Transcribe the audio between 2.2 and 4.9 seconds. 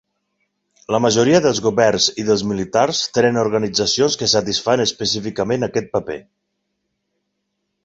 i dels militars tenen organitzacions que satisfan